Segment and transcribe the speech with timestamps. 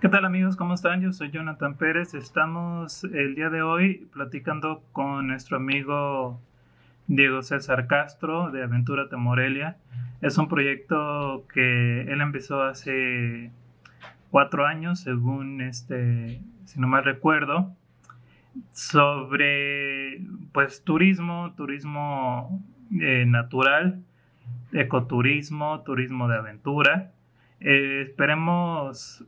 [0.00, 0.56] ¿Qué tal amigos?
[0.56, 1.02] ¿Cómo están?
[1.02, 2.14] Yo soy Jonathan Pérez.
[2.14, 6.40] Estamos el día de hoy platicando con nuestro amigo
[7.06, 9.76] Diego César Castro de Aventura de Morelia.
[10.22, 13.50] Es un proyecto que él empezó hace
[14.30, 17.70] cuatro años, según este, si no mal recuerdo,
[18.72, 20.22] sobre
[20.52, 22.64] pues turismo, turismo
[22.98, 24.02] eh, natural,
[24.72, 27.12] ecoturismo, turismo de aventura.
[27.60, 29.26] Eh, esperemos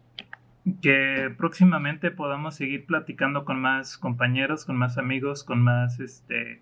[0.80, 6.60] que próximamente podamos seguir platicando con más compañeros, con más amigos, con más este,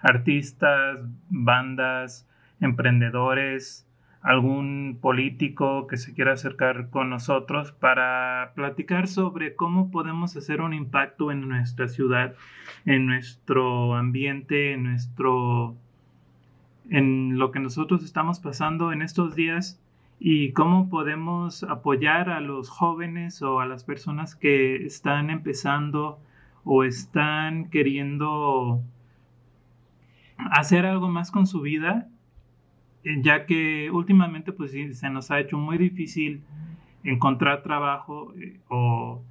[0.00, 2.28] artistas, bandas,
[2.60, 3.86] emprendedores,
[4.20, 10.74] algún político que se quiera acercar con nosotros para platicar sobre cómo podemos hacer un
[10.74, 12.34] impacto en nuestra ciudad,
[12.84, 15.76] en nuestro ambiente, en nuestro
[16.90, 19.80] en lo que nosotros estamos pasando en estos días
[20.20, 26.18] y cómo podemos apoyar a los jóvenes o a las personas que están empezando
[26.64, 28.82] o están queriendo
[30.36, 32.08] hacer algo más con su vida,
[33.04, 36.42] eh, ya que últimamente pues se nos ha hecho muy difícil
[37.04, 39.22] encontrar trabajo eh, o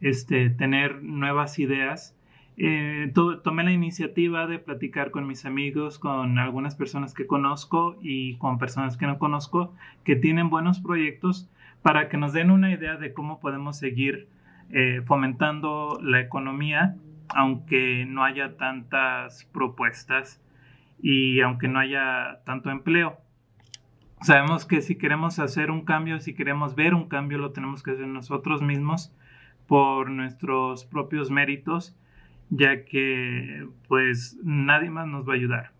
[0.00, 2.16] este, tener nuevas ideas
[2.56, 8.36] eh, tomé la iniciativa de platicar con mis amigos, con algunas personas que conozco y
[8.36, 9.74] con personas que no conozco
[10.04, 11.50] que tienen buenos proyectos
[11.82, 14.28] para que nos den una idea de cómo podemos seguir
[14.70, 16.96] eh, fomentando la economía,
[17.28, 20.40] aunque no haya tantas propuestas
[21.02, 23.18] y aunque no haya tanto empleo.
[24.22, 27.90] Sabemos que si queremos hacer un cambio, si queremos ver un cambio, lo tenemos que
[27.90, 29.12] hacer nosotros mismos
[29.66, 31.96] por nuestros propios méritos
[32.50, 35.72] ya que pues nadie más nos va a ayudar.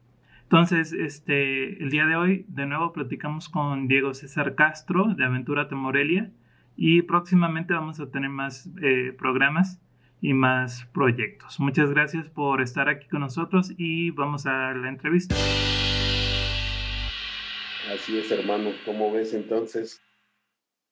[0.45, 5.69] Entonces, este, el día de hoy de nuevo platicamos con Diego César Castro de Aventura
[5.73, 6.31] Morelia
[6.77, 9.81] y próximamente vamos a tener más eh, programas
[10.21, 11.61] y más proyectos.
[11.61, 15.35] Muchas gracias por estar aquí con nosotros y vamos a la entrevista.
[17.93, 18.71] Así es, hermano.
[18.85, 20.01] ¿Cómo ves entonces?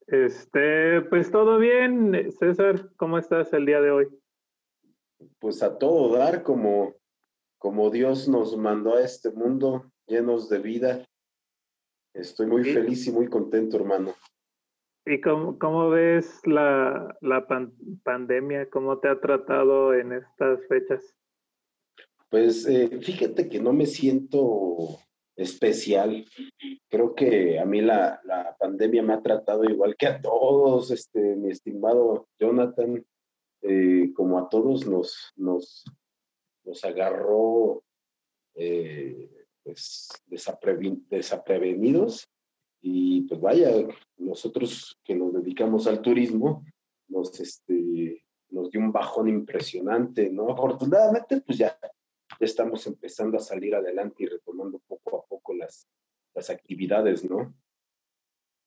[0.06, 2.90] Este, pues todo bien, César.
[2.96, 4.21] ¿Cómo estás el día de hoy?
[5.38, 6.94] Pues a todo dar como,
[7.58, 11.06] como Dios nos mandó a este mundo llenos de vida.
[12.14, 14.14] Estoy muy feliz y muy contento, hermano.
[15.04, 17.46] ¿Y cómo, cómo ves la, la
[18.04, 18.70] pandemia?
[18.70, 21.14] ¿Cómo te ha tratado en estas fechas?
[22.28, 24.98] Pues eh, fíjate que no me siento
[25.36, 26.24] especial.
[26.88, 31.36] Creo que a mí la, la, pandemia me ha tratado igual que a todos, este,
[31.36, 33.04] mi estimado Jonathan.
[33.62, 35.84] Eh, como a todos nos, nos,
[36.64, 37.82] nos agarró
[38.54, 39.30] eh,
[39.62, 42.28] pues, desaprevenidos
[42.80, 43.70] y pues vaya,
[44.16, 46.64] nosotros que nos dedicamos al turismo,
[47.06, 50.50] nos, este, nos dio un bajón impresionante, ¿no?
[50.50, 51.78] Afortunadamente, pues ya,
[52.40, 55.86] estamos empezando a salir adelante y retomando poco a poco las,
[56.34, 57.54] las actividades, ¿no?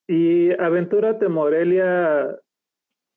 [0.08, 2.40] Y Aventúrate Morelia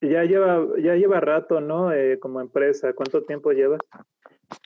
[0.00, 1.92] ya lleva, ya lleva rato, ¿no?
[1.92, 2.92] Eh, como empresa.
[2.92, 3.80] ¿Cuánto tiempo llevas?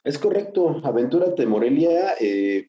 [0.04, 0.80] Es correcto.
[0.84, 2.68] Aventúrate Morelia, eh,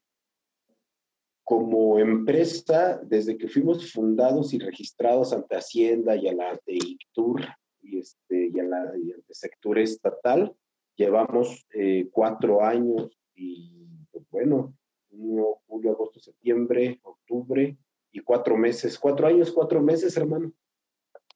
[1.44, 7.42] como empresa, desde que fuimos fundados y registrados ante Hacienda y a la de ICTUR
[7.82, 10.54] y, este, y, a la, ante sector estatal,
[10.96, 14.74] llevamos eh, cuatro años y, pues, bueno,
[15.10, 17.76] junio, julio, agosto, septiembre, octubre
[18.10, 18.98] y cuatro meses.
[18.98, 20.50] Cuatro años, cuatro meses, hermano.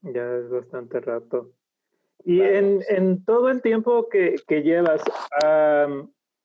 [0.02, 1.52] Ya es bastante rato.
[2.24, 5.02] Y en, en, todo el tiempo que, que llevas,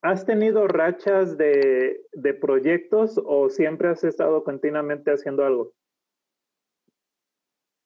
[0.02, 5.74] ¿has tenido rachas de, de, proyectos o siempre has estado continuamente haciendo algo?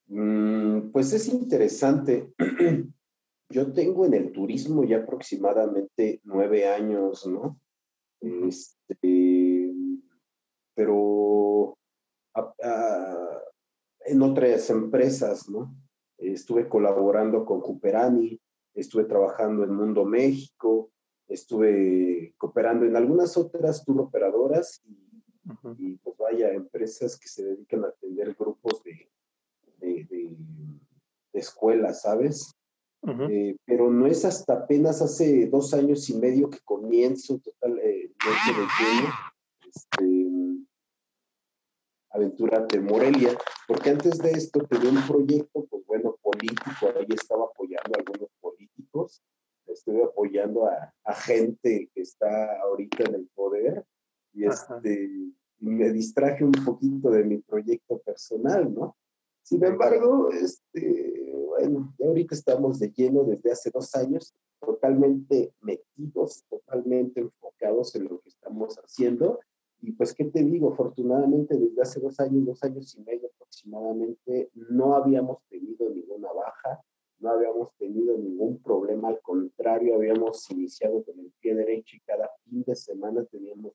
[0.07, 2.33] Mm, pues es interesante.
[3.49, 7.57] Yo tengo en el turismo ya aproximadamente nueve años, ¿no?
[8.19, 9.73] Este,
[10.75, 11.77] pero
[14.07, 15.75] en otras empresas, ¿no?
[16.17, 18.39] Estuve colaborando con Cuperani,
[18.73, 20.91] estuve trabajando en Mundo México,
[21.27, 24.81] estuve cooperando en algunas otras tour operadoras
[25.77, 29.09] y, pues vaya, empresas que se dedican a atender grupos de,
[29.79, 30.37] de,
[31.33, 32.53] escuelas, ¿sabes?
[33.29, 37.83] Eh, pero no es hasta apenas hace dos años y medio que comienzo total, eh,
[37.83, 39.07] de este,
[42.17, 43.37] Aventura de Morelia,
[43.67, 48.29] porque antes de esto tenía un proyecto, pues bueno, político, ahí estaba apoyando a algunos
[48.41, 49.21] políticos,
[49.67, 53.85] estuve apoyando a, gente que está ahorita en el poder
[54.33, 55.09] y este,
[55.59, 58.97] me distraje un poquito de mi proyecto personal, ¿no?
[59.43, 66.43] Sin embargo, este, bueno, ya ahorita estamos de lleno desde hace dos años, totalmente metidos,
[66.49, 69.39] totalmente enfocados en lo que estamos haciendo.
[69.81, 70.73] Y pues, ¿qué te digo?
[70.73, 76.81] Afortunadamente, desde hace dos años, dos años y medio aproximadamente, no habíamos tenido ninguna baja,
[77.19, 82.29] no habíamos tenido ningún problema, al contrario, habíamos iniciado con el pie derecho y cada
[82.43, 83.73] fin de semana teníamos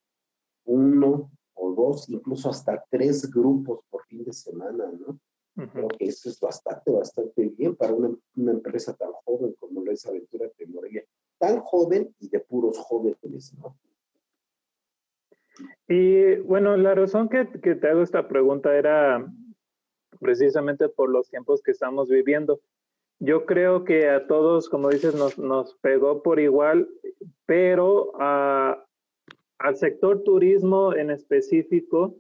[0.65, 5.19] uno o dos, incluso hasta tres grupos por fin de semana, ¿no?
[5.55, 9.93] Creo que eso es bastante, bastante bien para una, una empresa tan joven como lo
[9.93, 11.05] es Aventura Morelia.
[11.39, 13.77] Tan joven y de puros jóvenes, ¿no?
[15.95, 19.31] Y bueno, la razón que, que, te hago esta pregunta era
[20.21, 22.63] precisamente por los tiempos que estamos viviendo.
[23.19, 26.89] Yo creo que a todos, como dices, nos, nos pegó por igual,
[27.45, 32.17] pero al sector turismo en específico,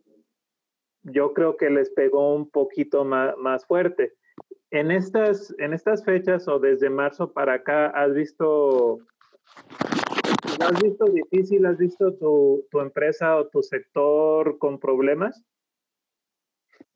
[1.04, 4.12] yo creo que les pegó un poquito más, más fuerte.
[4.70, 8.98] En estas, en estas fechas o desde marzo para acá, ¿has visto,
[10.60, 15.42] has visto difícil, has visto tu, tu empresa o tu sector con problemas?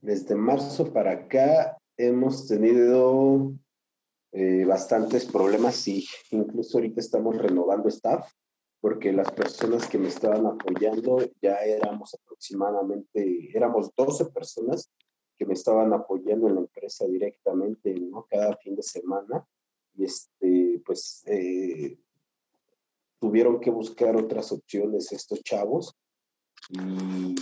[0.01, 3.53] Desde marzo para acá hemos tenido
[4.33, 8.31] eh, bastantes problemas y incluso ahorita estamos renovando staff
[8.81, 14.93] porque las personas que me estaban apoyando ya éramos aproximadamente, éramos 12 personas
[15.39, 18.27] que me estaban apoyando en la empresa directamente, ¿no?
[18.31, 19.45] Cada fin de semana.
[19.95, 21.99] Y este, pues eh,
[23.21, 25.95] tuvieron que buscar otras opciones estos chavos.
[26.71, 27.35] Y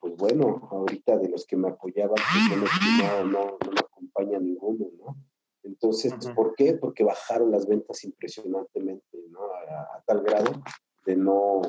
[0.00, 4.86] pues bueno, ahorita de los que me apoyaban, pues no, no, no me acompaña ninguno,
[4.98, 5.16] ¿no?
[5.62, 6.74] Entonces, ¿por qué?
[6.74, 9.40] Porque bajaron las ventas impresionantemente, ¿no?
[9.44, 10.62] A, a tal grado
[11.06, 11.62] de no,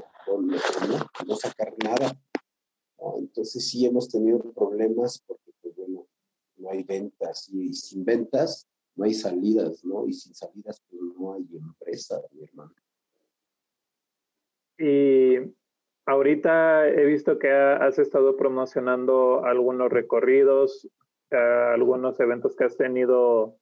[1.28, 2.18] no, sacar nada.
[3.18, 6.08] Entonces sí hemos tenido problemas porque, pues bueno,
[6.58, 10.08] no hay ventas y, sin ventas no hay salidas, ¿no?
[10.08, 12.74] Y sin salidas pues no hay empresa, mi hermano.
[14.78, 15.38] Y
[16.06, 20.88] ahorita he visto que has estado promocionando algunos recorridos,
[21.32, 23.58] eh, algunos eventos que has tenido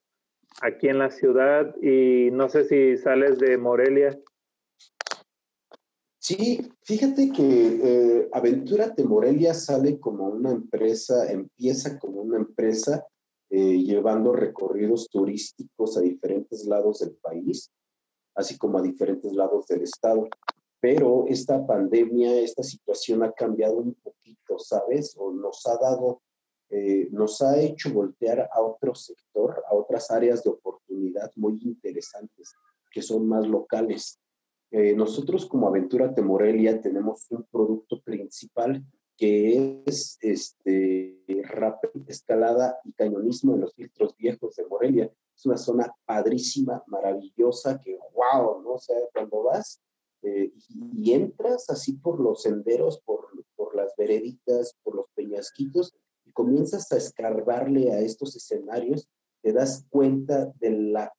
[0.61, 4.19] aquí en la ciudad y no sé si sales de Morelia.
[6.19, 13.05] Sí, fíjate que eh, Aventura de Morelia sale como una empresa, empieza como una empresa
[13.49, 17.71] eh, llevando recorridos turísticos a diferentes lados del país,
[18.35, 20.27] así como a diferentes lados del estado.
[20.81, 25.15] Pero esta pandemia, esta situación ha cambiado un poquito, ¿sabes?
[25.15, 26.23] O nos ha dado,
[26.71, 32.55] eh, nos ha hecho voltear a otro sector, a otras áreas de oportunidad muy interesantes,
[32.91, 34.19] que son más locales.
[34.71, 38.83] Eh, nosotros como Aventura de Morelia tenemos un producto principal
[39.17, 45.11] que es este, rappel, escalada y cañonismo en los filtros viejos de Morelia.
[45.35, 48.71] Es una zona padrísima, maravillosa, que wow, ¿no?
[48.71, 49.79] O sea, cuando vas
[50.23, 55.93] eh, y, entras así por los senderos, por, por las vereditas, por los peñasquitos,
[56.25, 59.07] y comienzas a escarbarle a estos escenarios,
[59.41, 61.11] te das cuenta de la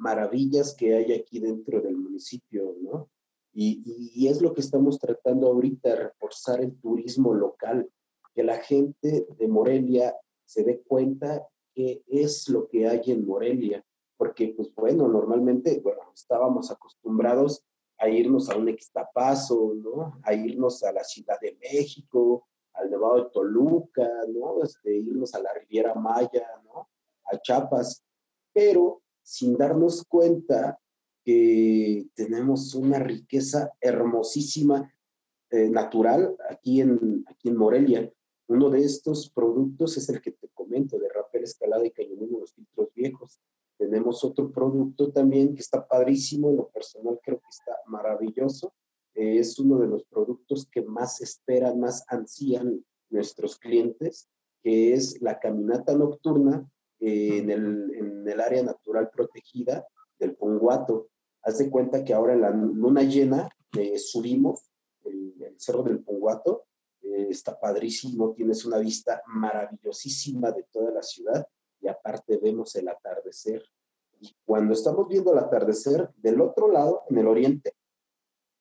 [0.00, 3.08] maravillas que hay aquí dentro del municipio, ¿no?
[3.52, 7.90] Y, es lo que estamos tratando ahorita, reforzar el turismo local,
[8.34, 13.84] que la gente de Morelia se dé cuenta qué es lo que hay en Morelia,
[14.16, 15.82] porque pues bueno, normalmente,
[16.14, 17.64] estábamos acostumbrados
[18.00, 20.18] a irnos a un extapazo, ¿no?
[20.22, 24.62] A irnos a la Ciudad de México, al Nevado de Toluca, ¿no?
[24.62, 26.88] Este, irnos a la Riviera Maya, ¿no?
[27.24, 28.02] A Chiapas,
[28.52, 30.80] pero sin darnos cuenta
[31.22, 34.90] que tenemos una riqueza hermosísima
[35.50, 38.12] eh, natural aquí en, aquí en Morelia.
[38.48, 42.54] Uno de estos productos es el que te comento, de rapel, escalada y cañonismo los
[42.54, 43.40] filtros viejos.
[43.80, 48.74] Tenemos otro producto también que está padrísimo, en lo personal creo que está maravilloso.
[49.14, 54.28] es uno de los productos que más esperan, más ansían nuestros clientes,
[54.62, 59.86] que es la caminata nocturna en, el, en, el, área natural protegida
[60.18, 61.08] del Punguato.
[61.42, 64.60] Haz de cuenta que ahora en la luna llena eh, subimos
[65.04, 66.64] el, cerro del Punguato,
[67.00, 71.48] eh, está padrísimo, tienes una vista maravillosísima de toda la ciudad
[71.80, 73.62] y aparte vemos el atardecer.
[74.20, 77.74] Y cuando estamos viendo el atardecer, del otro lado, en el oriente,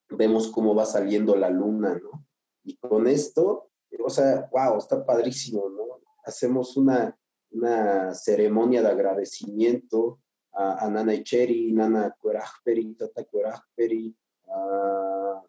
[0.09, 2.25] vemos cómo va saliendo la luna, ¿no?
[2.63, 3.69] Y con esto,
[4.03, 5.83] o sea, wow, está padrísimo, ¿no?
[6.23, 7.17] Hacemos una,
[7.51, 10.19] una ceremonia de agradecimiento
[10.53, 14.15] a, a Nana Echeri, Nana Cuerajperi, Tata Cuerajperi,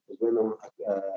[0.06, 0.58] pues bueno,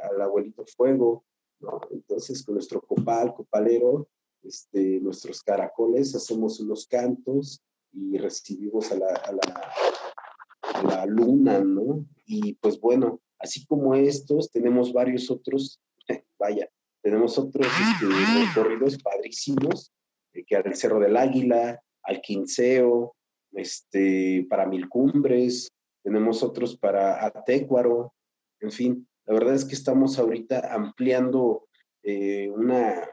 [0.04, 1.26] al abuelito Fuego,
[1.60, 1.82] ¿no?
[1.92, 4.08] Entonces con nuestro copal, copalero,
[4.44, 12.06] este, nuestros caracoles, hacemos unos cantos y recibimos a la, a la, la luna, ¿no?
[12.26, 15.80] Y pues bueno, así como estos, tenemos varios otros,
[16.40, 16.70] vaya,
[17.02, 19.92] tenemos otros este, recorridos padrísimos,
[20.34, 23.16] eh, que al Cerro del Águila, al Quinceo,
[23.52, 25.70] este, para Mil Cumbres,
[26.04, 28.14] tenemos otros para Atecuaro,
[28.60, 31.68] en fin, la verdad es que estamos ahorita ampliando
[32.04, 33.10] eh, una,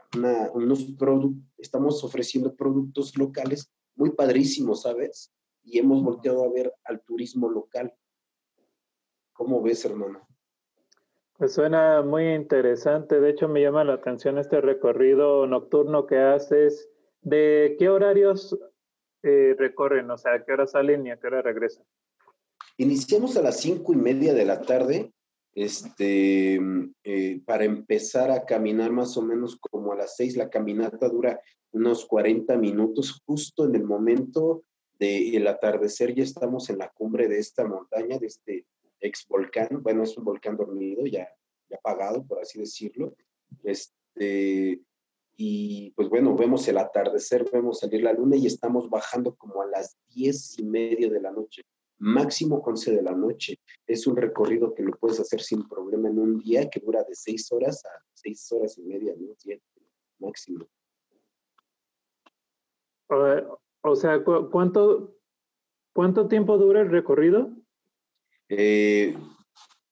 [0.53, 5.33] unos productos, estamos ofreciendo productos locales muy padrísimos, ¿sabes?
[5.63, 7.93] Y hemos volteado a ver al turismo local.
[9.33, 10.27] ¿Cómo ves, hermano?
[11.37, 13.19] Pues suena muy interesante.
[13.19, 16.89] De hecho, me llama la atención este recorrido nocturno que haces.
[17.21, 18.57] ¿De qué horarios
[19.23, 20.11] eh, recorren?
[20.11, 21.85] O sea, ¿a qué hora salen y a qué hora regresan?
[22.77, 25.13] Iniciamos a las cinco y media de la tarde,
[25.53, 26.59] este,
[27.03, 30.37] eh, para empezar a caminar más o menos como a las seis.
[30.37, 31.41] La caminata dura
[31.71, 34.63] unos 40 minutos, justo en el momento
[34.99, 36.13] del atardecer.
[36.13, 38.65] Ya estamos en la cumbre de esta montaña, de este
[38.99, 41.27] ex volcán, bueno, es un volcán dormido, ya,
[41.69, 43.15] ya apagado, por así decirlo.
[43.63, 44.79] Este,
[45.35, 49.65] y pues bueno, vemos el atardecer, vemos salir la luna y estamos bajando como a
[49.65, 51.63] las diez y media de la noche,
[52.01, 53.59] máximo once de la noche.
[53.87, 57.15] Es un recorrido que lo puedes hacer sin problema en un día que dura de
[57.15, 59.33] seis horas a seis horas y media, ¿no?
[59.37, 59.63] Siete,
[60.19, 60.67] máximo.
[63.83, 65.15] O sea, ¿cuánto,
[65.93, 67.51] ¿cuánto tiempo dura el recorrido?
[68.49, 69.15] Eh,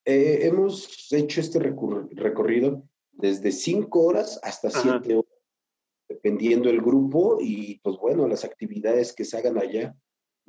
[0.05, 5.31] eh, hemos hecho este recorrido desde cinco horas hasta siete horas,
[6.07, 9.95] dependiendo el grupo y pues bueno, las actividades que se hagan allá.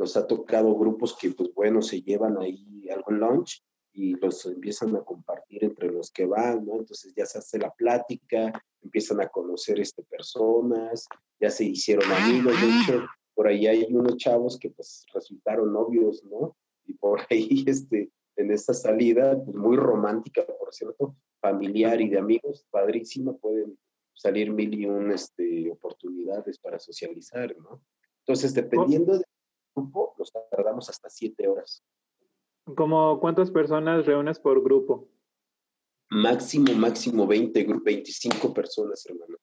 [0.00, 4.96] Nos ha tocado grupos que pues bueno, se llevan ahí algún lunch y los empiezan
[4.96, 6.78] a compartir entre los que van, ¿no?
[6.78, 8.52] Entonces ya se hace la plática,
[8.82, 11.06] empiezan a conocer este, personas,
[11.38, 16.24] ya se hicieron amigos, de hecho, por ahí hay unos chavos que pues resultaron novios,
[16.24, 16.56] ¿no?
[16.90, 22.18] y por ahí este, en esta salida, pues muy romántica, por cierto, familiar y de
[22.18, 23.78] amigos, padrísima, pueden
[24.14, 27.82] salir mil y un este, oportunidades para socializar, ¿no?
[28.20, 29.24] Entonces, dependiendo del
[29.74, 31.82] grupo, nos tardamos hasta siete horas.
[32.76, 35.08] ¿Cómo cuántas personas reúnes por grupo?
[36.10, 39.36] Máximo, máximo 20, 25 personas, hermano.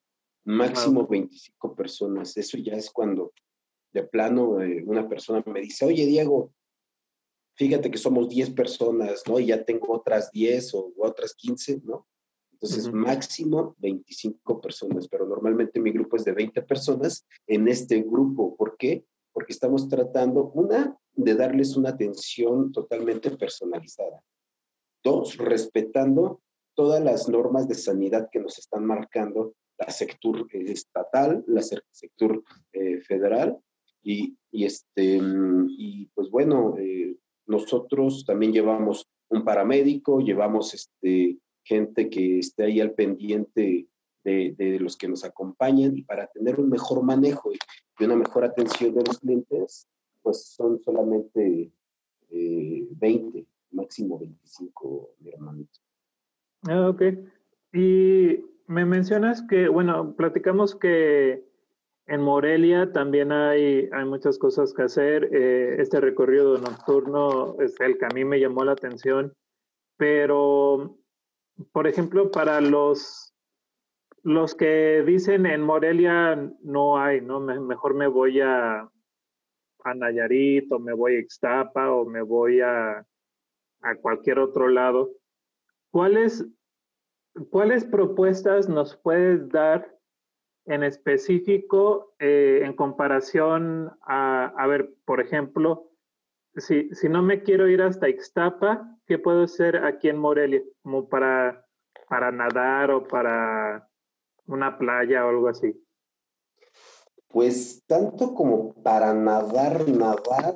[0.45, 2.35] Máximo 25 personas.
[2.37, 3.33] Eso ya es cuando
[3.93, 6.53] de plano eh, una persona me dice, oye, Diego,
[7.55, 9.39] fíjate que somos 10 personas, ¿no?
[9.39, 12.07] Y ya tengo otras 10 o otras 15, ¿no?
[12.51, 18.55] Entonces, máximo 25 personas, pero normalmente mi grupo es de 20 personas en este grupo.
[18.55, 19.05] ¿Por qué?
[19.37, 24.23] Porque estamos tratando, una, de darles una atención totalmente personalizada.
[25.03, 26.41] Dos, respetando
[26.73, 32.99] todas las normas de sanidad que nos están marcando la sector estatal, la sector eh,
[33.01, 33.55] federal
[34.01, 37.15] y, y, este, y pues bueno, eh,
[37.45, 43.85] nosotros también llevamos un paramédico, llevamos este, gente que esté ahí al pendiente
[44.27, 47.57] de, los que nos acompañan y para tener un mejor manejo y,
[48.03, 49.87] una mejor atención de los clientes,
[50.21, 51.71] pues son solamente
[52.29, 55.79] 20, eh, máximo 25, mi hermanito.
[56.67, 57.01] Ah, ok.
[57.73, 61.43] Y me mencionas que, bueno, platicamos que
[62.05, 65.29] en Morelia también hay, hay muchas cosas que hacer.
[65.33, 69.33] Eh, este recorrido nocturno es el que a mí me llamó la atención,
[69.97, 70.97] pero,
[71.71, 73.33] por ejemplo, para los,
[74.23, 77.39] los que dicen en Morelia no hay, ¿no?
[77.39, 78.89] mejor me voy a,
[79.83, 83.05] a Nayarit o me voy a Ixtapa o me voy a,
[83.81, 85.11] a cualquier otro lado.
[85.91, 86.45] ¿Cuáles,
[87.49, 89.97] ¿Cuáles propuestas nos puedes dar
[90.65, 95.89] en específico eh, en comparación a, a ver, por ejemplo,
[96.55, 100.61] si, si, no me quiero ir hasta Ixtapa, ¿qué puedo hacer aquí en Morelia?
[100.81, 101.65] Como para,
[102.09, 103.87] para nadar o para
[104.47, 105.73] una playa o algo así.
[107.27, 110.55] Pues tanto como para nadar, nadar,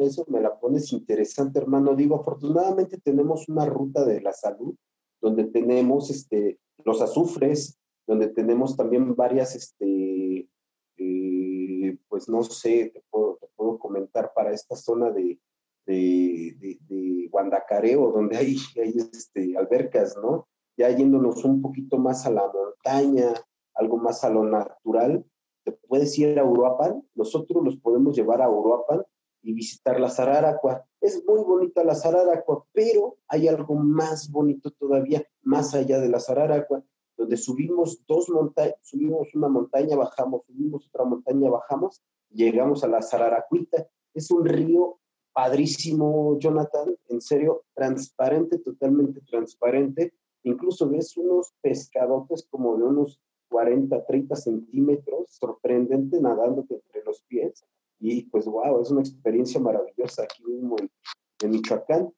[0.00, 1.94] eso me la pones interesante, hermano.
[1.94, 4.74] Digo, afortunadamente tenemos una ruta de la salud
[5.20, 10.48] donde tenemos este, los azufres, donde tenemos también varias, este,
[10.96, 13.38] eh, pues no sé, te puedo,
[13.78, 15.38] comentar para esta zona de,
[15.86, 20.48] de, de, Guandacareo, donde hay, hay este, albercas, ¿no?
[20.78, 23.34] Ya yéndonos un poquito más a la montaña,
[23.74, 25.24] algo más a lo natural,
[25.64, 29.02] te puedes ir a Uruapan, nosotros los podemos llevar a Uruapan
[29.42, 30.84] y visitar la Sararacua.
[31.00, 36.20] Es muy bonita la Sararacua, pero hay algo más bonito todavía, más allá de la
[36.20, 36.82] Sararacua,
[37.16, 43.02] donde subimos dos montañas, subimos una montaña, bajamos, subimos otra montaña, bajamos, llegamos a la
[43.02, 43.86] Sararacuita.
[44.14, 45.00] Es un río
[45.32, 50.14] padrísimo, Jonathan, en serio, transparente, totalmente transparente.
[50.44, 57.64] Incluso ves unos pescadotes como de unos 40, 30 centímetros, sorprendente, nadándote entre los pies.
[57.98, 62.12] Y pues, wow, es una experiencia maravillosa aquí mismo en, Michoacán.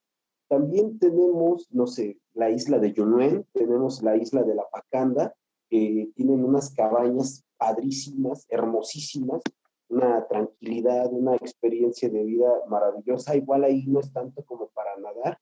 [0.49, 5.35] También tenemos, no sé, la isla de Yunuen, tenemos la isla de La Pacanda,
[5.69, 9.43] que tienen unas cabañas padrísimas, hermosísimas,
[9.89, 13.37] una tranquilidad, una experiencia de vida maravillosa.
[13.37, 15.39] Igual ahí no es tanto como para nadar,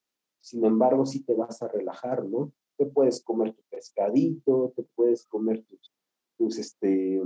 [0.48, 2.52] sin embargo sí te vas a relajar, ¿no?
[2.76, 5.64] Te puedes comer tu pescadito, te puedes comer
[6.36, 7.20] tus, este,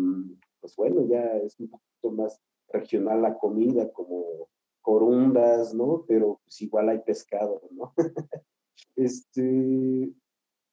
[0.60, 4.48] pues bueno, ya es un poquito más regional la comida, como
[4.80, 6.04] corundas, ¿no?
[6.08, 7.94] Pero pues igual hay pescado, ¿no?
[8.96, 10.12] este,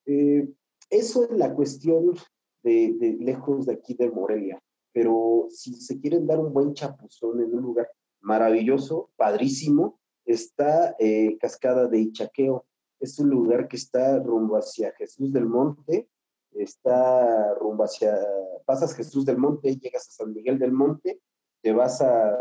[0.05, 0.49] eh,
[0.89, 2.15] eso es la cuestión
[2.63, 4.59] de, lejos de aquí de Morelia.
[4.91, 7.89] Pero si se quieren dar un buen chapuzón en un lugar
[8.21, 9.98] maravilloso, padrísimo,
[10.33, 12.65] está eh, Cascada de Ichaqueo.
[12.99, 16.07] Es un lugar que está rumbo hacia Jesús del Monte,
[16.51, 18.17] está rumbo hacia,
[18.65, 21.19] pasas Jesús del Monte, llegas a San Miguel del Monte,
[21.61, 22.37] te vas a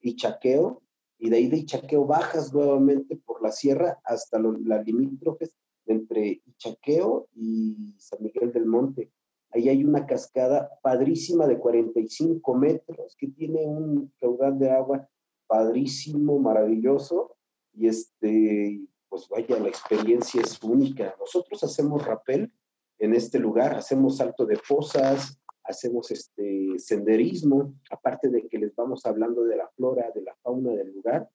[0.00, 0.82] Ichaqueo
[1.18, 5.56] y de ahí de Ichaqueo bajas nuevamente por la sierra hasta la limítrofes
[5.86, 9.12] entre Ichaqueo y San Miguel del Monte.
[9.52, 15.08] Ahí hay una cascada padrísima de 45 metros que tiene un caudal de agua
[15.50, 17.36] padrísimo, maravilloso.
[17.72, 21.16] Y este, pues vaya, la experiencia es única.
[21.18, 22.52] Nosotros hacemos rappel
[23.00, 29.04] en este lugar, hacemos salto de fosas, hacemos este senderismo, aparte de que les vamos
[29.06, 31.28] hablando de la flora, de la fauna del lugar,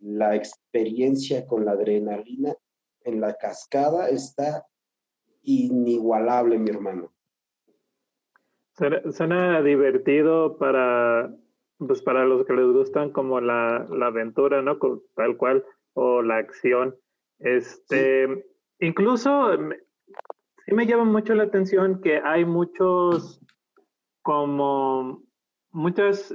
[0.00, 2.54] la experiencia con la adrenalina
[3.02, 4.66] en la cascada está
[5.42, 7.12] inigualable, mi hermano.
[9.12, 11.32] Suena, divertido para,
[11.78, 14.78] pues para los que les gustan como la, la aventura, ¿no?
[15.14, 16.96] Tal cual, o la acción.
[17.38, 18.44] Este,
[18.80, 19.50] incluso
[20.64, 23.40] sí me llama mucho la atención que hay muchos
[24.22, 25.22] como
[25.70, 26.34] muchas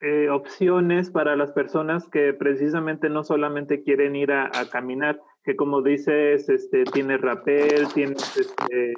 [0.00, 5.80] eh, opciones para las personas que precisamente no solamente quieren ir a, caminar, que como
[5.80, 8.94] dices, este, tiene rapel, tiene este,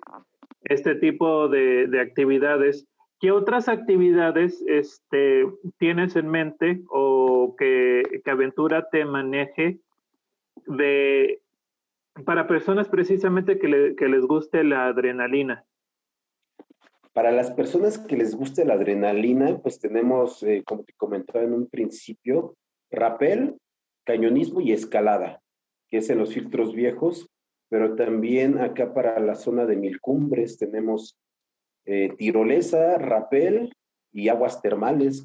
[0.62, 2.88] este tipo de, actividades.
[3.18, 5.46] ¿Qué otras actividades este,
[5.78, 9.78] tienes en mente o que, que Aventura te maneje
[10.66, 11.40] de,
[12.24, 15.64] para personas precisamente que, que les guste la adrenalina?
[17.14, 21.54] Para las personas que les guste la adrenalina, pues tenemos, eh, como te comentaba en
[21.54, 22.54] un principio,
[22.90, 23.56] rapel,
[24.04, 25.40] cañonismo y escalada,
[25.88, 27.30] que es en los filtros viejos,
[27.70, 31.16] pero también acá para la zona de Mil Cumbres tenemos
[31.86, 33.72] eh, tirolesa, rapel
[34.12, 35.24] y aguas termales.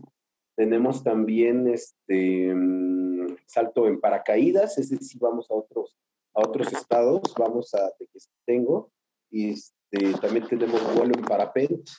[0.55, 5.97] Tenemos también este mm, salto en paracaídas, es decir, vamos a otros,
[6.35, 8.91] a otros estados, vamos a Tequestengo
[9.31, 11.91] y este, también tenemos vuelo en parapente,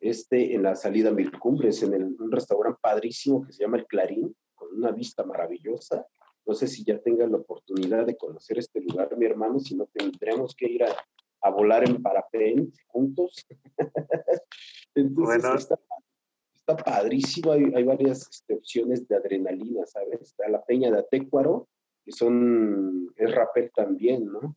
[0.00, 3.86] este en la salida a Mil Cumbres, en un restaurante padrísimo que se llama El
[3.86, 6.06] Clarín, con una vista maravillosa.
[6.46, 9.86] No sé si ya tengan la oportunidad de conocer este lugar, mi hermano, si no
[9.92, 10.96] tendríamos que ir a,
[11.42, 13.46] a volar en parapente juntos.
[14.94, 15.78] Entonces está,
[16.54, 20.20] está, padrísimo, hay, hay varias este, opciones de adrenalina, ¿sabes?
[20.22, 21.68] Está la Peña de Atecuaro,
[22.04, 24.56] que son, es rapel también, ¿no?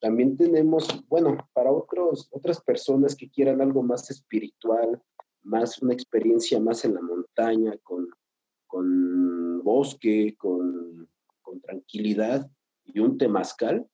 [0.00, 5.00] También tenemos, bueno, para otros, otras personas que quieran algo más espiritual,
[5.42, 8.08] más una experiencia más en la montaña, con,
[8.66, 11.08] con bosque, con,
[11.40, 12.50] con tranquilidad
[12.84, 13.86] y un temazcal,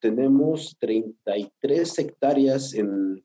[0.00, 3.24] tenemos 33 hectáreas en,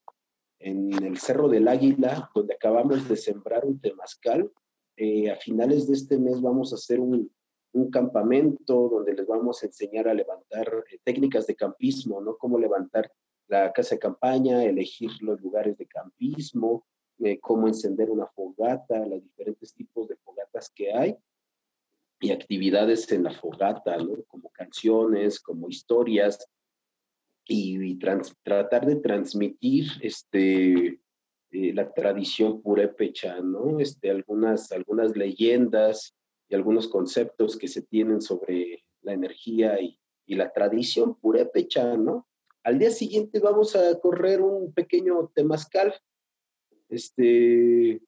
[0.60, 4.52] en, el Cerro del Águila, donde acabamos de sembrar un temazcal.
[4.98, 7.32] Eh, a finales de este mes vamos a hacer un,
[7.74, 12.38] un campamento donde les vamos a enseñar a levantar eh, técnicas de campismo, ¿no?
[12.38, 13.12] Cómo levantar
[13.48, 16.86] la casa de campaña, elegir los lugares de campismo,
[17.20, 21.18] eh, cómo encender una fogata, los diferentes tipos de fogatas que hay
[22.20, 24.24] y actividades en la fogata, ¿no?
[24.28, 26.46] Como canciones, como historias
[27.46, 27.98] y,
[28.44, 31.00] tratar de transmitir este,
[31.52, 33.80] eh, la tradición purépecha, ¿no?
[33.80, 36.16] Este, algunas, algunas leyendas,
[36.50, 39.96] y algunos conceptos que se tienen sobre la energía y,
[40.28, 42.28] la tradición purépecha, ¿no?
[42.64, 45.96] Al día siguiente vamos a correr un pequeño temazcal,
[46.88, 48.00] este,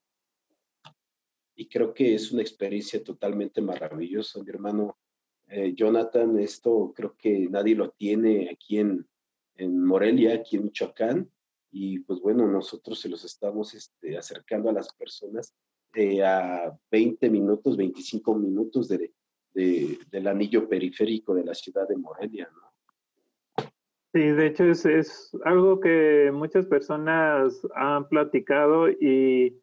[1.62, 4.98] y creo que es una experiencia totalmente maravillosa, mi hermano
[5.46, 9.06] eh, Jonathan, esto creo que nadie lo tiene aquí en,
[9.54, 11.30] en Morelia, aquí en Michoacán,
[11.70, 15.54] y pues bueno, nosotros se los estamos este, acercando a las personas
[15.94, 19.12] eh, a 20 minutos, 25 minutos de,
[19.54, 23.66] del anillo periférico de la ciudad de Morelia, ¿no?
[24.12, 29.62] Sí, de hecho es, es algo que muchas personas han platicado y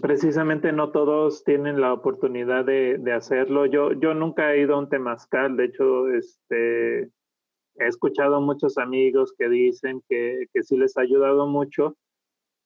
[0.00, 3.66] precisamente no todos tienen la oportunidad de, de, hacerlo.
[3.66, 9.34] Yo, yo nunca he ido a un temazcal, de hecho, este, he escuchado muchos amigos
[9.36, 11.96] que dicen que, que sí les ha ayudado mucho,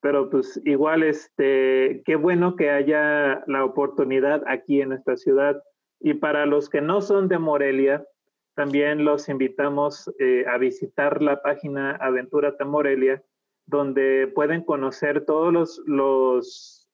[0.00, 5.60] pero pues igual, este, qué bueno que haya la oportunidad aquí en esta ciudad.
[6.00, 8.06] Y para los que no son de Morelia,
[8.54, 13.22] también los invitamos eh, a visitar la página Aventúrate Morelia,
[13.68, 16.88] donde pueden conocer todos los, los,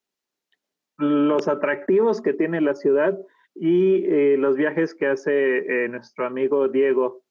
[0.99, 3.17] los atractivos que tiene la ciudad
[3.55, 7.23] y eh, los viajes que hace eh, nuestro amigo Diego.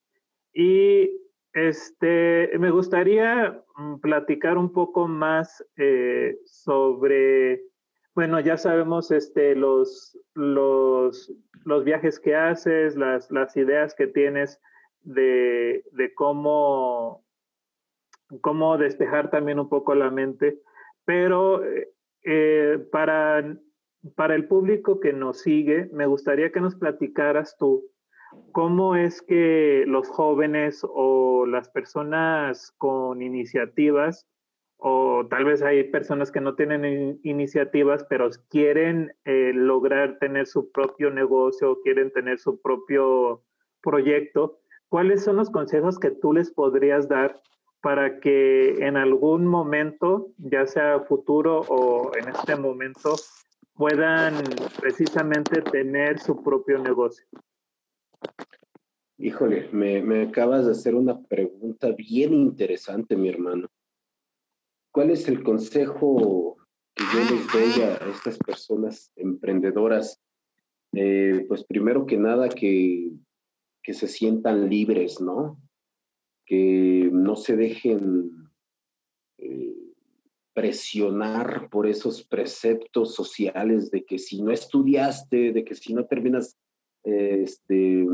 [0.54, 1.10] Y
[1.52, 7.64] este, me gustaría mm, platicar un poco más eh, sobre,
[8.14, 11.30] bueno, ya sabemos este, los, los,
[11.64, 14.58] los viajes que haces, las, las ideas que tienes
[15.02, 17.26] de, de cómo,
[18.40, 20.60] cómo despejar también un poco la mente,
[21.04, 21.62] pero
[22.22, 23.58] eh, para,
[24.14, 27.84] para el público que nos sigue, me gustaría que nos platicaras tú
[28.52, 34.28] ¿Cómo es que los jóvenes o las personas con iniciativas,
[34.76, 40.70] o tal vez hay personas que no tienen iniciativas, pero quieren eh, lograr tener su
[40.70, 43.42] propio negocio, quieren tener su propio
[43.82, 47.40] proyecto, ¿cuáles son los consejos que tú les podrías dar
[47.84, 53.14] para que en algún momento, ya sea futuro o en este momento,
[53.74, 54.42] puedan
[54.80, 57.26] precisamente tener su propio negocio?
[59.18, 63.68] Híjole, me, acabas de hacer una pregunta bien interesante, mi hermano.
[64.90, 66.56] ¿Cuál es el consejo
[66.94, 70.22] que yo les doy a estas personas emprendedoras?
[70.94, 73.10] Eh, pues primero que nada que,
[73.82, 75.60] que se sientan libres, ¿no?
[76.46, 78.48] Que no se dejen
[79.38, 79.74] eh,
[80.52, 86.56] presionar por esos preceptos sociales de que si no estudiaste, de que si no terminas
[87.02, 88.06] este,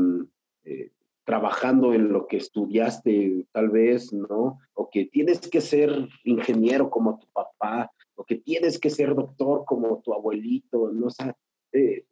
[0.63, 0.91] eh,
[1.23, 4.59] trabajando en lo que estudiaste tal vez, ¿no?
[4.73, 9.63] O que tienes que ser ingeniero como tu papá, o que tienes que ser doctor
[9.65, 11.07] como tu abuelito, ¿no?
[11.07, 11.35] O sea,
[11.71, 12.05] eh,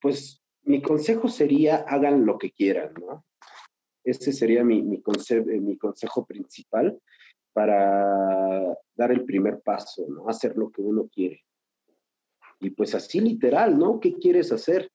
[0.00, 3.24] pues mi consejo sería hagan lo que quieran, ¿no?
[4.10, 7.00] Ese sería mi, mi, eh, mi consejo principal
[7.52, 10.28] para dar el primer paso, ¿no?
[10.28, 11.44] Hacer lo que uno quiere.
[12.60, 14.00] Y pues así literal, ¿no?
[14.00, 14.90] ¿Qué quieres hacer?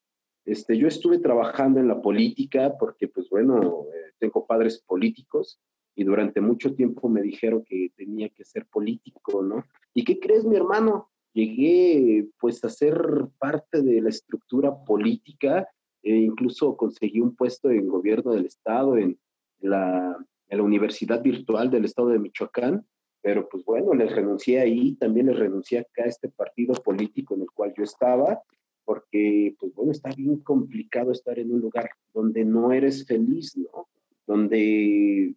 [0.45, 5.59] Este, yo estuve trabajando en la política porque, pues bueno, eh, tengo padres políticos
[5.95, 9.65] y durante mucho tiempo me dijeron que tenía que ser político, ¿no?
[9.93, 11.09] ¿Y qué crees, mi hermano?
[11.33, 12.95] Llegué pues a ser
[13.39, 15.67] parte de la estructura política
[16.05, 19.19] e incluso conseguí un puesto en gobierno del estado, en
[19.59, 20.15] la,
[20.47, 22.85] en la Universidad Virtual del Estado de Michoacán,
[23.21, 27.41] pero pues bueno, les renuncié ahí, también les renuncié acá a este partido político en
[27.41, 28.39] el cual yo estaba
[28.85, 33.89] porque, pues bueno, está bien complicado estar en un lugar donde no eres feliz, ¿no?
[34.27, 35.35] Donde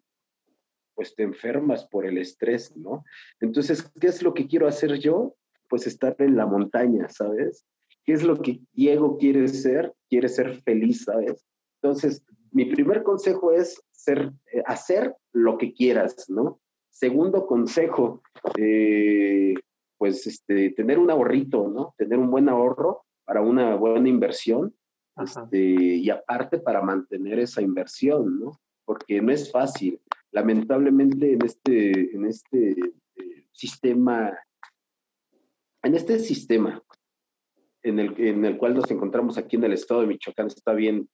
[0.94, 3.04] pues te enfermas por el estrés, ¿no?
[3.40, 5.34] Entonces, ¿qué es lo que quiero hacer yo?
[5.68, 7.64] Pues estar en la montaña, ¿sabes?
[8.08, 9.94] ¿Qué es lo que Diego quiere ser?
[10.08, 11.44] Quiere ser feliz, ¿sabes?
[11.82, 16.58] Entonces, mi primer consejo es ser, eh, hacer lo que quieras, ¿no?
[16.88, 18.22] Segundo consejo,
[18.56, 19.52] eh,
[19.98, 21.94] pues este, tener un ahorrito, ¿no?
[21.98, 24.74] Tener un buen ahorro para una buena inversión
[25.22, 28.58] este, y aparte para mantener esa inversión, ¿no?
[28.86, 30.00] Porque no es fácil.
[30.30, 34.34] Lamentablemente en este, en este eh, sistema,
[35.82, 36.82] en este sistema
[37.82, 41.08] en el, en el cual nos encontramos aquí en el estado de Michoacán está bien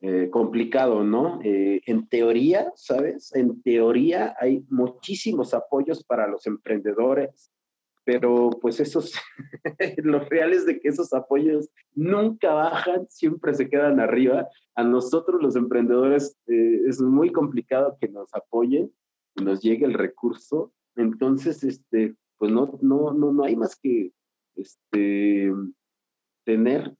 [0.00, 1.40] eh, complicado, ¿no?
[1.42, 3.34] Eh, en teoría, ¿sabes?
[3.34, 7.52] En teoría hay muchísimos apoyos para los emprendedores,
[8.04, 9.14] pero pues esos,
[9.98, 14.48] los reales de que esos apoyos nunca bajan, siempre se quedan arriba.
[14.74, 18.90] A nosotros los emprendedores eh, es muy complicado que nos apoyen
[19.36, 20.72] nos llegue el recurso.
[20.96, 24.12] Entonces, este, pues no, no, no, no hay más que
[24.56, 25.52] este,
[26.44, 26.94] tener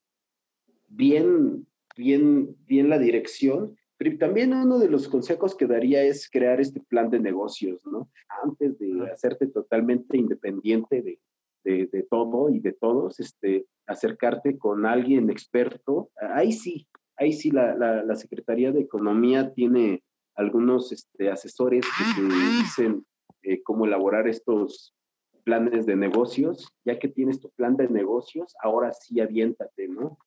[0.89, 3.77] bien, bien, bien la dirección
[4.11, 8.11] también uno de los consejos que daría es crear este plan de negocios, ¿no?
[8.43, 11.19] Antes de hacerte totalmente independiente de,
[11.65, 16.11] de, todo y de todos, este, acercarte con alguien experto.
[16.35, 20.03] Ahí sí, ahí sí la, la, Secretaría de Economía tiene
[20.35, 23.07] algunos este, asesores que te dicen
[23.43, 24.95] eh, cómo elaborar estos,
[25.45, 30.19] planes de negocios, ya que tienes tu plan de negocios, ahora sí aviéntate, ¿no?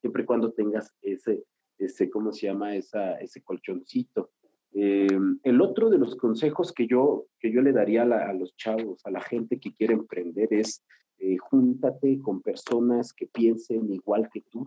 [0.00, 1.44] Siempre y cuando tengas ese,
[1.78, 2.74] ese ¿cómo se llama?
[2.74, 4.30] Esa, ese colchoncito.
[4.74, 5.06] Eh,
[5.42, 9.10] el otro de los consejos que yo, que yo le daría a, los chavos, a
[9.10, 10.82] la gente que quiere emprender es
[11.18, 14.66] eh, júntate con personas que piensen igual que tú.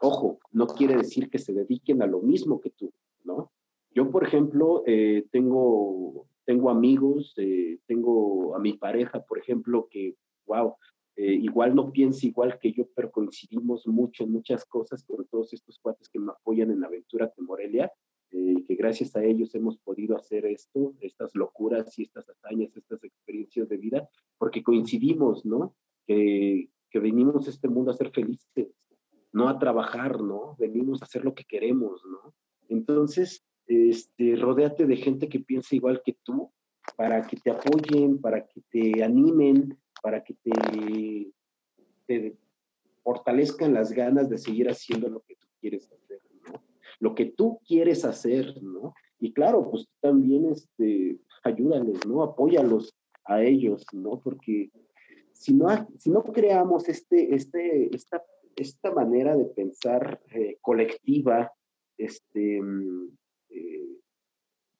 [0.00, 2.92] Ojo, no quiere decir que se dediquen a lo mismo que tú,
[3.24, 3.52] ¿no?
[3.94, 10.16] Yo, por ejemplo, eh, tengo, tengo amigos, eh, tengo a mi pareja, por ejemplo, que,
[10.46, 10.76] wow,
[11.16, 15.52] eh, igual no piensa igual que yo, pero coincidimos mucho en muchas cosas con todos
[15.52, 17.92] estos cuates que me apoyan en Aventura de Morelia,
[18.30, 23.68] que gracias a ellos hemos podido hacer esto, estas locuras y estas hazañas, estas experiencias
[23.68, 25.74] de vida, porque coincidimos, ¿no?
[26.06, 28.74] Que, que venimos a este mundo a ser felices,
[29.32, 30.56] no a trabajar, ¿no?
[30.58, 32.34] Venimos a hacer lo que queremos, ¿no?
[32.68, 33.45] Entonces,
[33.90, 36.52] este, rodéate de gente que piensa igual que tú
[36.96, 41.32] para que te apoyen, para que te animen, para que te,
[42.06, 42.36] te
[43.02, 46.62] fortalezcan las ganas de seguir haciendo lo que tú quieres hacer, ¿no?
[47.00, 48.94] Lo que tú quieres hacer, ¿no?
[49.18, 52.22] Y claro, pues también este, ayúdales, ¿no?
[52.22, 52.94] Apóyalos
[53.24, 54.20] a ellos, ¿no?
[54.20, 54.70] Porque
[55.32, 55.66] si no,
[55.98, 58.24] si no creamos este, este, esta,
[58.56, 61.52] esta manera de pensar eh, colectiva,
[61.98, 62.62] este, eh,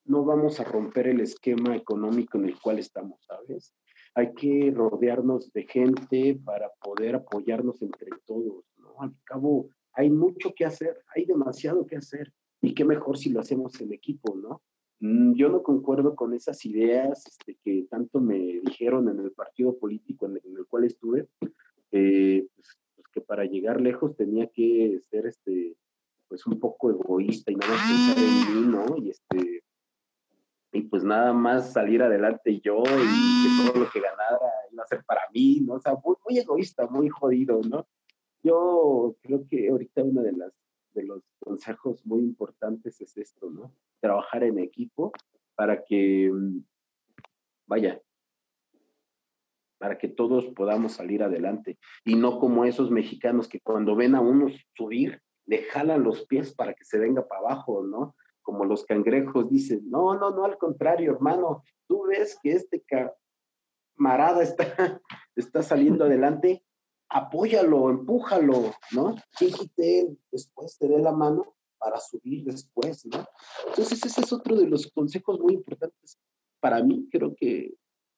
[0.07, 3.73] no vamos a romper el esquema económico en el cual estamos, ¿sabes?
[4.15, 8.95] Hay que rodearnos de gente para poder apoyarnos entre todos, ¿no?
[8.99, 13.39] Al cabo, hay mucho que hacer, hay demasiado que hacer, y qué mejor si lo
[13.39, 14.61] hacemos en equipo, ¿no?
[14.99, 19.77] Mm, yo no concuerdo con esas ideas este, que tanto me dijeron en el partido
[19.77, 21.27] político en el, cual estuve,
[21.91, 25.75] eh, pues, pues, que para llegar lejos tenía que ser este,
[26.27, 28.97] pues un poco egoísta y nada más pensar en mí, ¿no?
[28.97, 29.26] Y este,
[31.07, 34.39] nada más salir adelante yo y que todo lo que ganara
[34.71, 35.75] iba a ser para mí, ¿no?
[35.75, 37.87] O sea, muy, muy egoísta, muy jodido, ¿no?
[38.43, 40.53] Yo creo que ahorita uno de las
[40.97, 43.71] de los consejos muy importantes es esto, ¿no?
[43.99, 45.11] Trabajar en equipo
[45.55, 46.31] para que,
[47.67, 48.01] vaya,
[49.77, 54.21] para que todos podamos salir adelante y no como esos mexicanos que cuando ven a
[54.21, 58.15] unos subir, le jalan los pies para que se venga para abajo, ¿no?
[58.47, 62.81] Como los cangrejos dicen, no, no, no, al contrario, hermano, tú ves que este
[63.97, 64.63] camarada está,
[65.35, 66.63] está saliendo adelante,
[67.09, 69.15] apóyalo, empújalo, ¿no?
[69.37, 73.25] ¿Quién quite después te dé la mano para subir después, ¿no?
[73.67, 76.17] Entonces ese es otro de los consejos muy importantes
[76.61, 77.75] para mí, creo que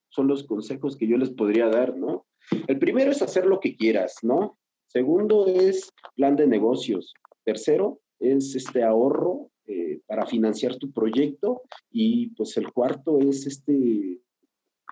[0.10, 2.28] son los consejos que yo les podría dar, ¿no?
[2.68, 4.60] El primero es hacer lo que quieras, ¿no?
[4.86, 7.16] Segundo es plan de negocios.
[7.46, 11.62] Tercero es este ahorro eh, para financiar tu proyecto.
[11.92, 14.20] Y pues el cuarto es este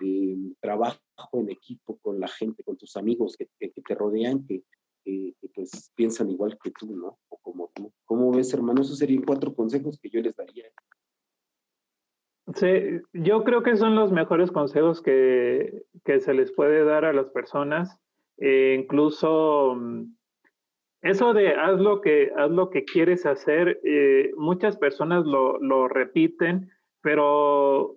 [0.02, 1.00] eh, trabajo
[1.32, 4.62] en equipo con la gente, con tus amigos que, te rodean, que,
[5.54, 7.18] pues piensan igual que tú, ¿no?
[7.28, 7.92] O como tú.
[8.04, 8.82] ¿Cómo ves, hermano?
[8.82, 10.64] Esos serían cuatro consejos que yo les daría.
[12.54, 17.12] Sí, yo creo que son los mejores consejos que, que se les puede dar a
[17.12, 17.98] las personas
[18.38, 20.14] eh, incluso mm,
[21.02, 25.88] eso de haz lo que, haz lo que quieres hacer, eh, muchas personas lo, lo,
[25.88, 26.70] repiten,
[27.02, 27.96] pero,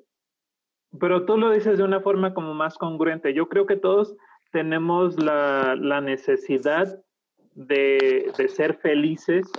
[0.99, 3.33] pero tú lo dices de una forma como más congruente.
[3.33, 4.15] Yo creo que todos
[4.51, 6.99] tenemos la, la necesidad
[7.55, 9.51] de, de, ser felices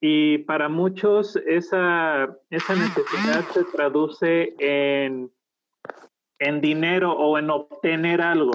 [0.00, 5.30] y para muchos esa, esa necesidad se traduce en,
[6.38, 8.52] en dinero o en obtener algo.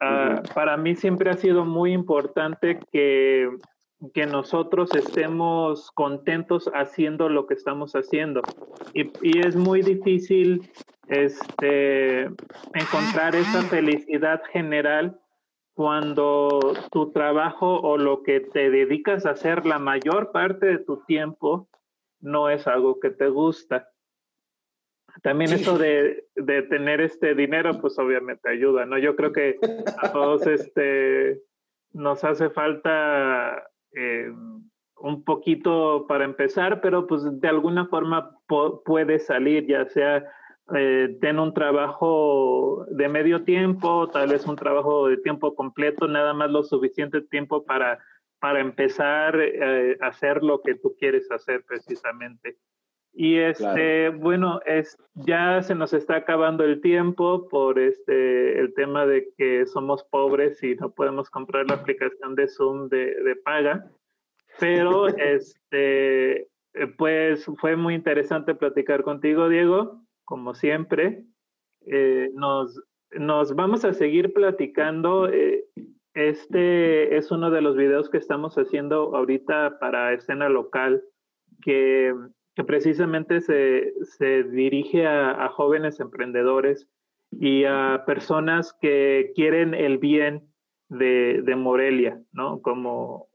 [0.00, 3.50] Ah, para mí siempre ha sido muy importante que,
[4.14, 8.40] que, nosotros estemos contentos haciendo lo que estamos haciendo.
[8.94, 10.70] Y, y, es muy difícil
[11.08, 15.20] este, encontrar esa felicidad general
[15.74, 21.04] cuando tu trabajo o lo que te dedicas a hacer la mayor parte de tu
[21.04, 21.68] tiempo
[22.20, 23.88] no es algo que te gusta.
[25.22, 28.98] También eso de, de, tener este dinero, pues obviamente ayuda, ¿no?
[28.98, 29.58] Yo creo que
[29.98, 31.40] a todos este,
[31.92, 34.30] nos hace falta eh,
[34.96, 38.36] un poquito para empezar, pero pues de alguna forma
[38.84, 40.24] puede salir, ya sea
[40.74, 46.32] eh, tener un trabajo de medio tiempo, tal vez un trabajo de tiempo completo, nada
[46.34, 47.98] más lo suficiente tiempo para,
[48.38, 52.56] para empezar eh, a hacer lo que tú quieres hacer precisamente.
[53.12, 59.04] Y este, bueno, es, ya se nos está acabando el tiempo por este, el tema
[59.04, 63.90] de que somos pobres y no podemos comprar la aplicación de Zoom de, de paga.
[64.58, 66.48] Pero este,
[66.96, 71.24] pues fue muy interesante platicar contigo, Diego, como siempre.
[71.86, 72.80] Eh, nos,
[73.12, 75.28] nos vamos a seguir platicando.
[75.28, 75.64] Eh,
[76.14, 81.02] este es uno de los videos que estamos haciendo ahorita para escena local,
[81.62, 82.14] que,
[82.64, 86.88] precisamente se, dirige a, jóvenes emprendedores
[87.30, 90.48] y a personas que quieren el bien
[90.88, 92.60] de, Morelia, ¿no?
[92.60, 93.28] Como,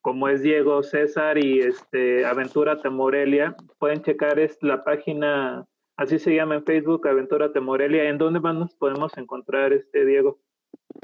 [0.00, 3.54] como es Diego César y este, Aventúrate Morelia.
[3.78, 5.66] Pueden checar es la página,
[5.96, 8.08] así se llama en Facebook, Aventúrate Morelia.
[8.08, 10.40] ¿En dónde más nos podemos encontrar, este Diego?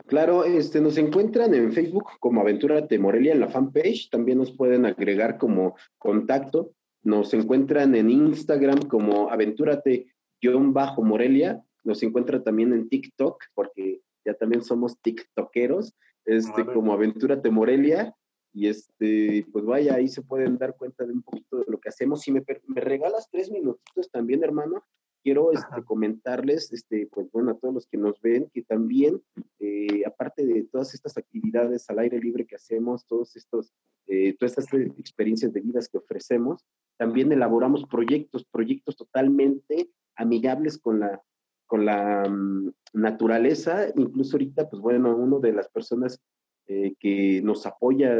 [0.06, 4.08] Claro, este, nos encuentran en Facebook como Aventúrate Morelia en la fanpage.
[4.10, 6.72] También nos pueden agregar como contacto.
[7.02, 11.62] Nos encuentran en Instagram como Aventúrate-Morelia.
[11.84, 18.12] Nos encuentran también en TikTok, porque ya también somos TikTokeros, este, como Aventúrate Morelia.
[18.52, 21.90] Y este, pues vaya, ahí se pueden dar cuenta de un poquito de lo que
[21.90, 22.22] hacemos.
[22.22, 24.82] Si me, me regalas tres minutitos también, hermano,
[25.22, 29.22] quiero este, comentarles, este, pues bueno, a todos los que nos ven, que también,
[29.58, 33.72] eh, aparte de todas estas actividades al aire libre que hacemos, todos estos,
[34.06, 36.64] eh, todas estas experiencias de vidas que ofrecemos,
[36.96, 41.22] también elaboramos proyectos, proyectos totalmente amigables con la,
[41.66, 43.88] con la mm, naturaleza.
[43.96, 46.20] Incluso ahorita, pues bueno, uno de las personas
[46.66, 48.14] eh, que nos apoya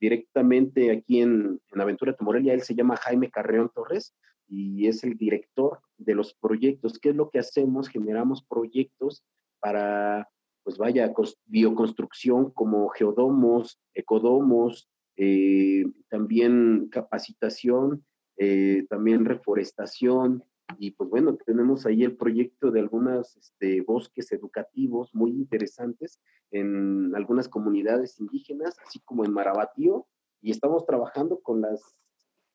[0.00, 4.14] directamente aquí en, en Aventura Morelia, él se llama Jaime Carreón Torres
[4.48, 6.98] y es el director de los proyectos.
[6.98, 7.88] ¿Qué es lo que hacemos?
[7.88, 9.22] Generamos proyectos
[9.60, 10.28] para,
[10.62, 11.12] pues vaya,
[11.46, 18.04] bioconstrucción como geodomos, ecodomos, eh, también capacitación,
[18.38, 20.44] eh, también reforestación.
[20.78, 27.14] Y pues bueno, tenemos ahí el proyecto de algunos este, bosques educativos muy interesantes en
[27.14, 30.06] algunas comunidades indígenas, así como en Marabatío,
[30.40, 31.96] y estamos trabajando con las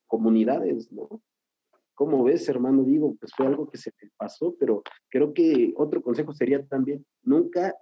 [0.08, 1.22] comunidades, ¿no?
[1.96, 2.84] ¿Cómo ves, hermano?
[2.84, 7.06] Digo, pues fue algo que se te pasó, pero creo que otro consejo sería también,
[7.24, 7.76] nunca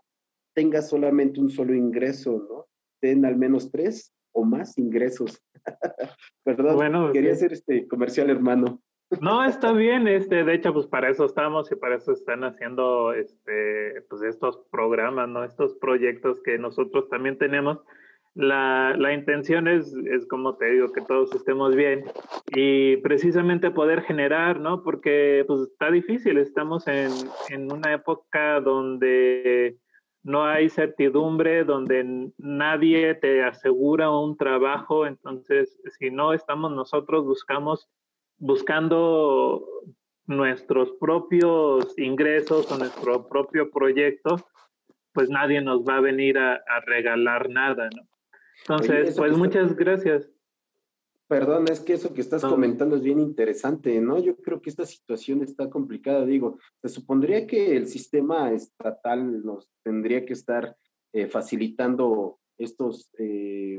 [0.54, 2.66] tengas solamente un solo ingreso, ¿no?
[3.00, 5.42] Ten al menos tres o más ingresos.
[6.44, 8.82] Perdón, bueno, quería hacer este comercial, hermano.
[9.22, 13.14] No, está bien, este, de hecho, pues para eso estamos y para eso están haciendo
[13.14, 15.44] este, pues estos programas, ¿no?
[15.44, 17.80] Estos proyectos que nosotros también tenemos
[18.36, 22.06] la, la, intención es, es, como te digo, que todos estemos bien
[22.56, 24.84] y precisamente poder generar, ¿no?
[24.84, 27.12] Porque pues está difícil, estamos en,
[27.50, 29.78] en una época donde
[30.24, 37.90] no hay certidumbre, donde nadie te asegura un trabajo, entonces si no estamos nosotros buscamos
[38.38, 39.66] buscando
[40.28, 44.36] nuestros propios ingresos o nuestro propio proyecto,
[45.14, 48.04] pues nadie nos va a venir a, a regalar nada, ¿no?
[48.62, 50.30] Entonces, pues muchas gracias.
[51.30, 54.18] Perdón, es que eso que estás comentando es bien interesante, ¿no?
[54.18, 56.26] Yo creo que esta situación está complicada.
[56.26, 60.76] Digo, se supondría que el sistema estatal nos tendría que estar
[61.14, 63.78] eh, facilitando estos, eh,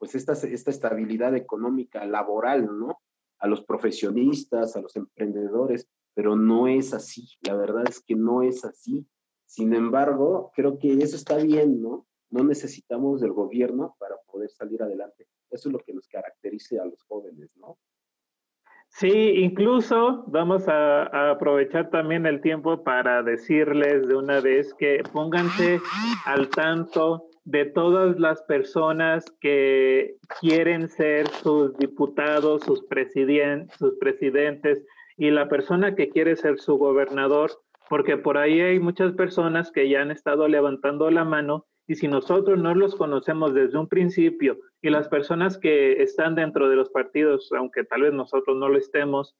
[0.00, 2.98] pues esta, esta estabilidad económica laboral, ¿no?
[3.38, 7.28] A los profesionistas, a los emprendedores, pero no es así.
[7.42, 9.06] La verdad es que no es así.
[9.46, 12.04] Sin embargo, creo que eso está bien, ¿no?
[12.34, 15.28] No necesitamos del gobierno para poder salir adelante.
[15.52, 17.78] Eso es lo que nos caracteriza a los jóvenes, ¿no?
[18.88, 25.80] Sí, incluso vamos a, aprovechar también el tiempo para decirles de una vez que pónganse
[26.24, 32.84] al tanto de todas las personas que quieren ser sus diputados, sus,
[33.78, 34.84] sus presidentes
[35.16, 37.52] y la persona que quiere ser su gobernador,
[37.88, 42.08] porque por ahí hay muchas personas que ya han estado levantando la mano y si
[42.08, 46.90] nosotros no los conocemos desde un principio y las personas que están dentro de los
[46.90, 49.36] partidos, aunque tal vez nosotros no lo estemos,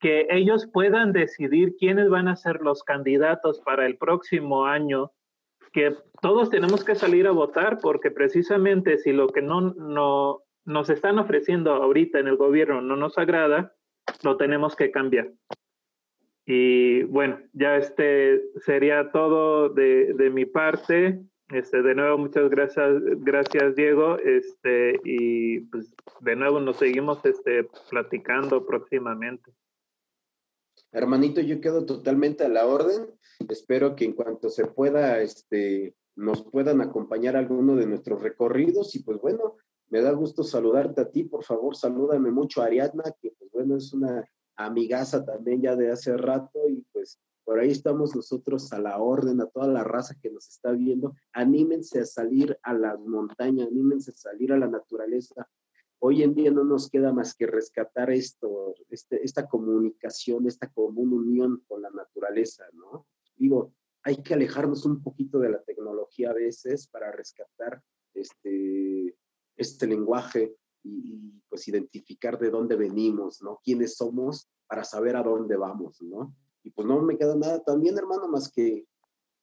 [0.00, 5.12] que ellos puedan decidir quiénes van a ser los candidatos para el próximo año,
[5.72, 10.90] que todos tenemos que salir a votar porque precisamente si lo que no, no nos
[10.90, 13.74] están ofreciendo ahorita en el gobierno no nos agrada,
[14.22, 15.32] lo tenemos que cambiar.
[16.46, 21.20] Y bueno, ya este sería todo de, de mi parte.
[21.50, 24.18] Este, de nuevo, muchas gracias, gracias Diego.
[24.18, 29.52] Este, y pues de nuevo nos seguimos este, platicando próximamente.
[30.92, 33.14] Hermanito, yo quedo totalmente a la orden.
[33.48, 38.94] Espero que en cuanto se pueda, este, nos puedan acompañar alguno de nuestros recorridos.
[38.94, 39.56] Y pues bueno,
[39.88, 41.24] me da gusto saludarte a ti.
[41.24, 44.24] Por favor, salúdame mucho a Ariadna, que pues bueno, es una
[44.56, 46.68] amigaza también ya de hace rato.
[46.68, 47.18] Y pues
[47.48, 51.14] por ahí estamos nosotros a la orden, a toda la raza que nos está viendo.
[51.32, 55.48] Anímense a salir a las montañas, anímense a salir a la naturaleza.
[55.98, 61.14] Hoy en día no nos queda más que rescatar esto, este, esta comunicación, esta común
[61.14, 63.06] unión con la naturaleza, ¿no?
[63.34, 63.72] Digo,
[64.02, 67.82] hay que alejarnos un poquito de la tecnología a veces para rescatar
[68.12, 69.16] este,
[69.56, 73.58] este lenguaje y, pues identificar de dónde venimos, ¿no?
[73.64, 76.36] Quiénes somos para saber a dónde vamos, ¿no?
[76.68, 78.84] Y pues no me queda nada también, hermano, más que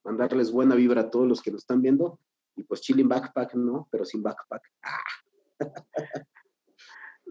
[0.03, 2.19] mandarles buena vibra a todos los que nos están viendo
[2.55, 3.88] y pues chilling backpack, ¿no?
[3.89, 4.61] Pero sin backpack.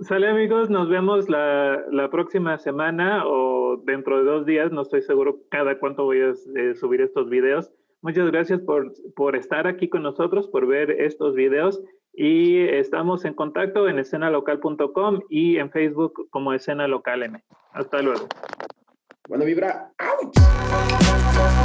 [0.00, 5.02] Sale amigos, nos vemos la, la, próxima semana o dentro de dos días, no estoy
[5.02, 7.70] seguro cada cuánto voy a eh, subir estos videos.
[8.02, 11.80] Muchas gracias por, por estar aquí con nosotros, por ver estos videos
[12.12, 17.44] y estamos en contacto en escenalocal.com y en Facebook como Escena Local M.
[17.72, 18.26] Hasta luego.
[19.26, 19.94] Buena vibra.
[19.98, 21.63] ¡Auch!